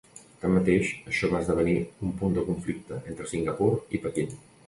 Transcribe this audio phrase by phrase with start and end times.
[0.43, 1.75] Tanmateix, això va esdevenir
[2.07, 3.69] un punt de conflicte entre Singapur
[3.99, 4.35] i Pequín.